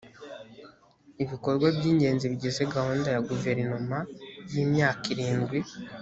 [1.23, 3.97] ibikorwa by’ingezi bigize gahunda ya guverinoma
[4.53, 5.59] y ‘imyaka irindwi